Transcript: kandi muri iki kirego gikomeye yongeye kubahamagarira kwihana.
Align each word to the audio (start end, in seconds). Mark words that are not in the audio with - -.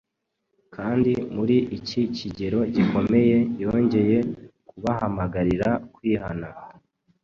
kandi 0.75 1.11
muri 1.35 1.57
iki 1.77 2.01
kirego 2.15 2.61
gikomeye 2.75 3.37
yongeye 3.63 4.17
kubahamagarira 4.69 5.69
kwihana. 5.93 6.47